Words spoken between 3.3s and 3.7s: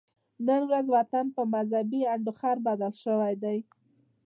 دی